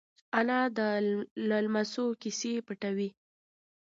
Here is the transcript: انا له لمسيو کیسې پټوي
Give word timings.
انا 0.39 0.59
له 1.47 1.57
لمسيو 1.65 2.05
کیسې 2.21 2.51
پټوي 2.65 3.09